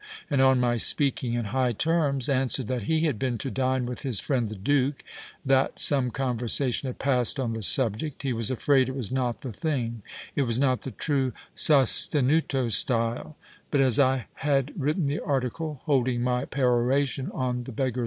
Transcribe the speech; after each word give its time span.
'and 0.31 0.41
on 0.41 0.59
my 0.59 0.77
speaking 0.77 1.35
in 1.35 1.45
high 1.53 1.71
terms, 1.73 2.27
answered 2.27 2.65
that' 2.65 2.81
he 2.89 3.01
had 3.01 3.19
been 3.19 3.37
to 3.37 3.51
dine 3.51 3.85
with 3.85 4.01
his 4.01 4.19
friend 4.19 4.49
the 4.49 4.55
Duke, 4.55 5.03
that 5.45 5.77
some 5.77 6.09
conversation 6.09 6.87
had 6.87 6.97
passed 6.97 7.39
on 7.39 7.53
the 7.53 7.61
subject, 7.61 8.23
he 8.23 8.33
was 8.33 8.49
afraid 8.49 8.89
it 8.89 8.95
was 8.95 9.11
not 9.11 9.41
the 9.41 9.51
thing, 9.53 10.01
it 10.35 10.41
was 10.41 10.57
not 10.57 10.81
the 10.81 10.89
true 10.89 11.33
sostetmio 11.55 12.71
style; 12.71 13.37
but 13.69 13.79
as 13.79 13.99
I 13.99 14.25
had 14.37 14.73
written 14.75 15.05
the 15.05 15.19
article' 15.19 15.81
(holding 15.85 16.23
my 16.23 16.45
peroration 16.45 17.29
on 17.31 17.65
The 17.65 17.71
Beggar 17.71 17.99